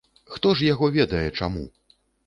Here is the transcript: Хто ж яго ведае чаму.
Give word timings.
Хто 0.35 0.53
ж 0.61 0.71
яго 0.73 0.91
ведае 0.97 1.23
чаму. 1.39 1.65